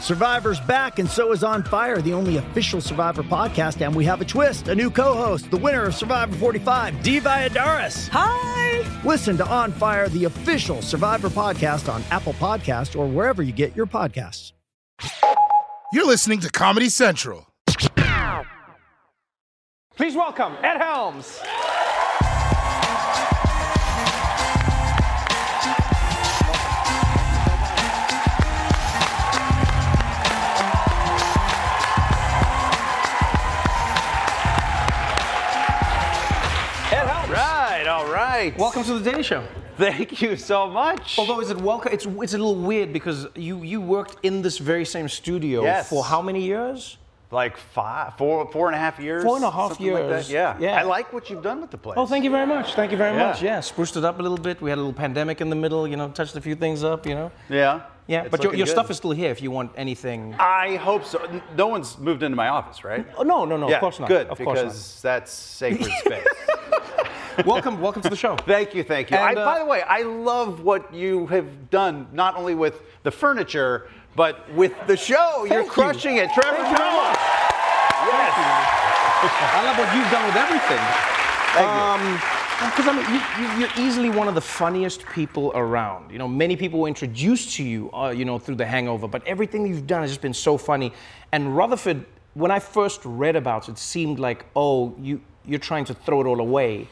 [0.00, 3.84] Survivor's back, and so is On Fire, the only official Survivor podcast.
[3.84, 7.20] And we have a twist a new co host, the winner of Survivor 45, Dee
[7.20, 8.08] Valladares.
[8.08, 8.84] Hi!
[9.04, 13.76] Listen to On Fire, the official Survivor podcast on Apple Podcast or wherever you get
[13.76, 14.52] your podcasts.
[15.92, 17.46] You're listening to Comedy Central.
[19.96, 21.40] Please welcome Ed Helms.
[38.50, 38.58] Right.
[38.58, 39.44] Welcome to the Daily Show.
[39.76, 41.18] Thank you so much.
[41.18, 41.92] Although is it welcome?
[41.92, 45.88] It's it's a little weird because you you worked in this very same studio Yes.
[45.88, 46.96] for how many years?
[47.32, 49.22] like five, four, four and a half years.
[49.22, 50.26] Four and a half like years.
[50.26, 50.32] that.
[50.34, 50.56] Yeah.
[50.58, 50.80] Yeah.
[50.80, 51.96] I like what you've done with the place.
[51.96, 52.74] Oh, thank you very much.
[52.74, 53.26] Thank you very Yeah.
[53.28, 53.40] much.
[53.40, 54.60] Yeah, spruced it up a little bit.
[54.60, 55.86] We had a little pandemic in the middle.
[55.86, 57.06] You know, touched a few things up.
[57.06, 57.30] You know.
[57.48, 57.82] Yeah.
[58.08, 60.34] Yeah, It's but your, your stuff is still here if you want anything.
[60.40, 61.18] I hope so.
[61.56, 63.06] No one's moved into my office, right?
[63.16, 63.68] Oh, no, no, no.
[63.68, 64.08] yeah, of course not.
[64.08, 64.64] Good, Of course not.
[64.64, 66.24] because that's sacred space.
[67.46, 68.36] welcome, welcome to the show.
[68.36, 69.16] Thank you, thank you.
[69.16, 72.82] And, I, uh, by the way, I love what you have done, not only with
[73.02, 75.44] the furniture, but with the show.
[75.44, 75.72] You're Thank you.
[75.72, 76.30] crushing it.
[76.32, 77.14] Trevor Thank Noah.
[78.06, 78.32] Yes.
[79.22, 80.80] I love what you've done with everything.
[81.54, 82.40] Thank you.
[82.60, 86.10] Because I mean, you, you, you're easily one of the funniest people around.
[86.10, 89.26] You know, many people were introduced to you, uh, you know, through The Hangover, but
[89.26, 90.92] everything you've done has just been so funny.
[91.32, 92.04] And Rutherford,
[92.34, 96.26] when I first read about it, seemed like, oh, you, you're trying to throw it
[96.26, 96.86] all away.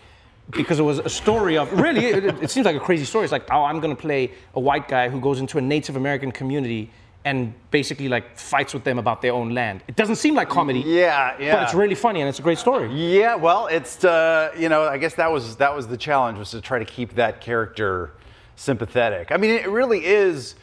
[0.50, 3.24] Because it was a story of, really, it, it- seems like a crazy story.
[3.24, 5.96] It's like, oh, I'm going to play a white guy who goes into a Native
[5.96, 6.90] American community
[7.24, 9.82] and basically like fights with them about their own land.
[9.88, 10.80] It doesn't seem like comedy.
[10.80, 11.56] Yeah, yeah.
[11.56, 12.90] But it's really funny and it's a great story.
[12.94, 16.52] Yeah, well, it's uh, you know, I guess that was that was the challenge was
[16.52, 18.12] to try to keep that character
[18.56, 19.30] sympathetic.
[19.32, 20.54] I mean, it really is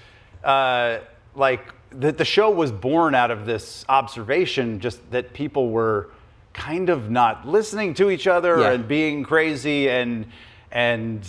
[0.43, 0.99] uh,
[1.35, 6.09] like the, the show was born out of this observation, just that people were
[6.55, 8.71] kind of not listening to each other Yeah.
[8.71, 10.25] and being crazy and
[10.71, 11.25] and.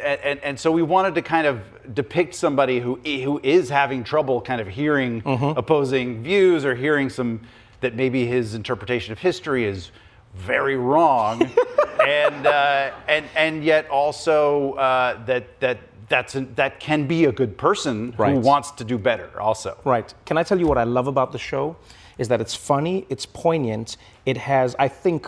[0.00, 1.60] And, and so we wanted to kind of
[1.92, 7.40] depict somebody who who is having trouble kind of hearing opposing views or hearing some
[7.80, 9.90] that maybe his interpretation of history is
[10.36, 11.42] very wrong,
[12.06, 17.32] and uh, and and yet also uh, that that that's an, that can be a
[17.32, 19.40] good person who wants to do better.
[19.40, 20.14] Also, Right.
[20.26, 21.74] Can I tell you what I love about the show?
[22.18, 23.96] Is that it's funny, it's poignant,
[24.26, 25.26] it has, I think,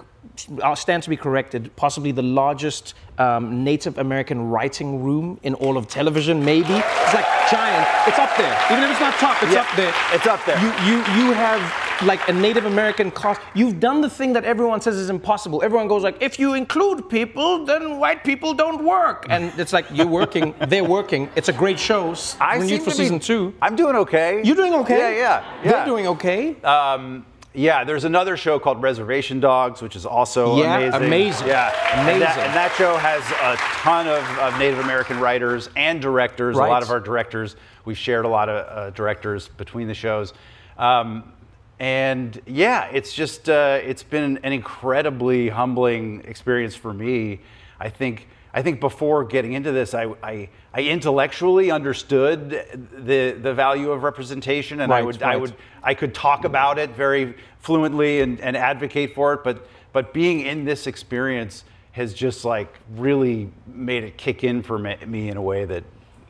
[0.62, 5.77] I'll stand to be corrected, possibly the largest um, Native American writing room in all
[5.77, 6.75] of television, maybe.
[6.75, 7.87] It's like giant.
[8.09, 8.55] It's up there.
[8.71, 9.95] Even if it's not top, it's Yeah, up there.
[10.12, 10.59] it's up there.
[10.61, 11.61] You, you, you have
[12.03, 13.41] like a Native American cast.
[13.55, 15.62] You've done the thing that everyone says is impossible.
[15.62, 19.27] Everyone goes like, if you include people, then white people don't work.
[19.28, 21.28] And it's like, you're working, they're working.
[21.37, 22.15] It's a great show.
[22.41, 23.55] I Renewed seem for to be- season two.
[23.60, 24.41] I'm doing okay.
[24.44, 24.99] You're doing okay.
[24.99, 25.71] Yeah, yeah, yeah.
[25.72, 26.60] They're doing okay.
[26.62, 31.03] Um, yeah, there's another show called Reservation Dogs, which is also Yeah, amazing.
[31.06, 31.47] amazing.
[31.49, 31.66] Yeah,
[31.99, 32.43] And that, Amazing.
[32.44, 36.56] and that show has a ton of, of Native American writers and directors.
[36.56, 40.33] A lot of our directors, we've shared a lot of uh, directors between the shows.
[40.78, 41.33] Um,
[41.81, 47.41] and yeah, it's just uh, it's been an incredibly humbling experience for me.
[47.81, 53.55] I think I think before getting into this, I, I, I intellectually understood the the
[53.55, 57.35] value of representation, and I Right, would I would I could talk about it very
[57.61, 62.79] fluently and, and advocate for it, but but being in this experience has just like
[62.97, 65.83] really made it kick in for me in a way that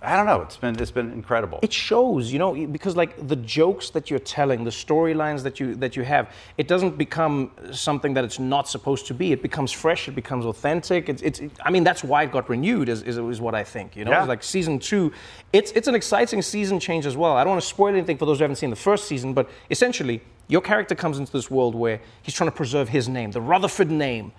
[0.03, 0.41] I don't know.
[0.41, 1.59] It's been it's been incredible.
[1.63, 5.75] it shows, you know, because like the jokes that you're telling, the storylines that you
[5.77, 9.33] that you have, it doesn't become something that it's not supposed to be.
[9.33, 10.09] It becomes fresh.
[10.09, 11.09] It becomes authentic.
[11.11, 12.89] It's, it's I mean, that's why it got renewed.
[12.89, 13.95] Is, is, is what I think.
[13.95, 14.21] You know, Yeah.
[14.21, 15.13] It's like season two.
[15.53, 17.37] It's it's an exciting season change as well.
[17.37, 19.51] I don't want to spoil anything for those who haven't seen the first season, but
[19.71, 23.41] essentially, your character comes into this world where he's trying to preserve his name, the
[23.43, 24.33] Rutherford name.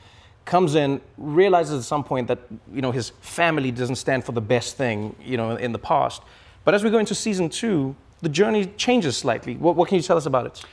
[0.46, 2.40] Comes in, realizes at some point that
[2.74, 6.22] you know his family doesn't stand for the best thing, you know, in the past.
[6.66, 9.56] But as we go into season two, the journey changes slightly.
[9.56, 10.64] What, what can you tell us about it?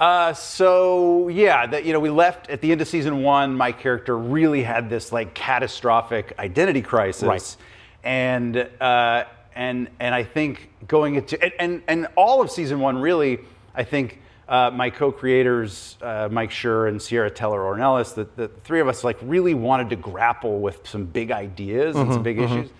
[0.00, 3.54] Uh, so yeah, that you know, we left at the end of season one.
[3.54, 7.56] My character really had this like catastrophic identity crisis, Right.
[8.02, 9.24] and uh,
[9.54, 13.38] and and I think going into and and, and all of season one really,
[13.74, 14.20] I think.
[14.46, 19.02] Uh, my co-creators, uh, Mike Schur and Sierra Teller Ornelas, the, the three of us
[19.02, 22.70] like really wanted to grapple with some big ideas and some big issues.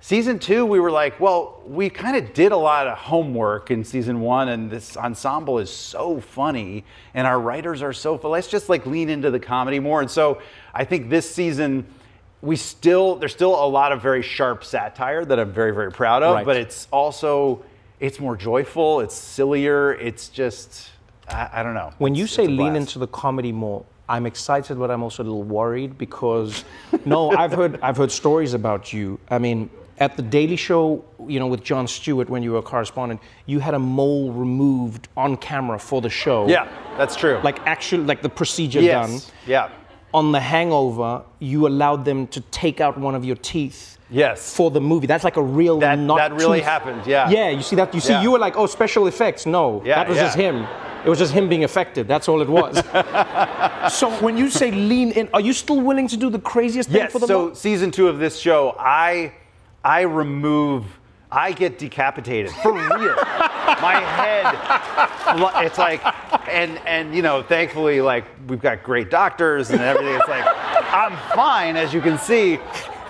[0.00, 3.82] Season two, we were like, well, we kind of did a lot of homework in
[3.84, 6.84] season one, and this ensemble is so funny,
[7.14, 8.16] and our writers are so.
[8.22, 10.02] Let's just like lean into the comedy more.
[10.02, 10.42] And so
[10.74, 11.86] I think this season,
[12.42, 16.22] we still there's still a lot of very sharp satire that I'm very very proud
[16.22, 16.44] of, Right.
[16.44, 17.64] but it's also
[18.00, 20.90] it's more joyful, it's sillier, it's just
[21.28, 21.92] I, I don't know.
[21.98, 25.22] When you It's- say it's lean into the comedy more, I'm excited, but I'm also
[25.22, 26.64] a little worried because
[27.06, 29.18] no, I've heard I've heard stories about you.
[29.30, 32.62] I mean, at the Daily Show, you know, with Jon Stewart when you were a
[32.62, 36.46] correspondent, you had a mole removed on camera for the show.
[36.48, 36.68] yeah,
[36.98, 37.40] that's true.
[37.42, 39.32] Like actually, like the procedure yes, done.
[39.46, 39.70] yeah,
[40.14, 43.98] On The Hangover, you allowed them to take out one of your teeth.
[44.10, 44.54] Yes.
[44.54, 47.28] For the movie, that's like a real That- not that really tooth- happened, yeah.
[47.28, 47.92] Yeah, you see that?
[47.92, 48.22] You see, Yeah.
[48.22, 49.44] you were like, oh, special effects.
[49.44, 50.66] No, Yeah, that was just him.
[51.04, 52.06] It was just him being affected.
[52.06, 52.76] That's all it was.
[53.92, 57.08] so when you say lean in, are you still willing to do the craziest thing
[57.08, 59.32] for the So mo- season two of this show, I
[59.84, 60.84] I remove.
[61.32, 63.16] I get decapitated for real.
[63.80, 66.00] My head, it's like,
[66.48, 70.14] and and you know, thankfully, like we've got great doctors and everything.
[70.14, 72.58] It's like I'm fine, as you can see.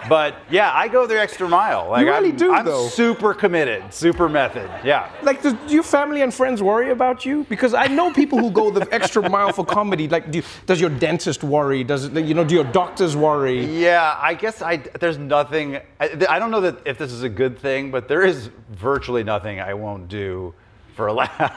[0.08, 1.90] But yeah, I go the extra mile.
[1.90, 2.88] Like really I'm, do, I'm though.
[2.88, 4.70] super committed, super method.
[4.84, 5.10] Yeah.
[5.22, 7.44] Like, do do your family and friends worry about you?
[7.44, 10.08] Because I know people who go the extra mile for comedy.
[10.08, 11.84] Like, do, does your dentist worry?
[11.84, 12.44] Does it, you know?
[12.44, 13.64] Do your doctors worry?
[13.64, 15.76] Yeah, I guess I there's nothing.
[16.00, 19.24] I, I don't know that if this is a good thing, but there is virtually
[19.24, 20.54] nothing I won't do
[20.94, 21.56] for a laugh.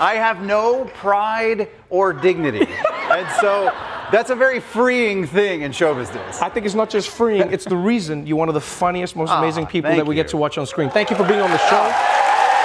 [0.00, 2.66] I have no pride or dignity,
[3.10, 3.72] and so
[4.10, 6.40] that's a very freeing thing in show business.
[6.40, 9.30] I think it's not just freeing, it's the reason you're one of the funniest, most
[9.30, 10.90] ah, amazing people that we get to watch on screen.
[10.90, 11.92] Thank you for being on the show.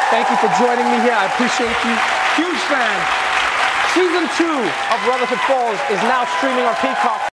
[0.10, 1.14] Thank you for joining me here.
[1.14, 1.96] I appreciate you.
[2.38, 3.24] Huge fan.
[3.94, 4.60] Season two
[4.94, 7.30] of Rutherford Falls is now streaming on Peacock.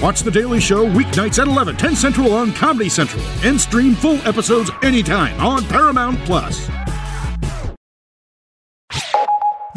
[0.00, 4.16] Watch The Daily Show weeknights at 11, 10 Central on Comedy Central, and stream full
[4.26, 6.70] episodes anytime on Paramount Plus.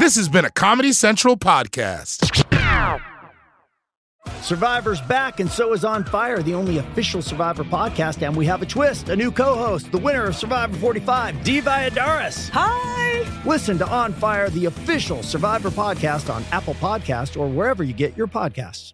[0.04, 2.44] This has been a Comedy Central podcast.
[4.42, 8.22] Survivor's back, and so is On Fire, the only official Survivor podcast.
[8.22, 11.62] And we have a twist a new co host, the winner of Survivor 45, Dee
[11.62, 12.50] Valladares.
[12.50, 13.26] Hi!
[13.46, 18.18] Listen to On Fire, the official Survivor podcast on Apple Podcast or wherever you get
[18.18, 18.92] your podcasts.